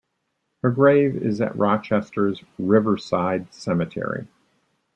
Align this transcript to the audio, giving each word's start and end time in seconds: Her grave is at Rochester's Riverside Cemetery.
Her 0.63 0.71
grave 0.71 1.15
is 1.15 1.41
at 1.41 1.55
Rochester's 1.55 2.43
Riverside 2.57 3.53
Cemetery. 3.53 4.27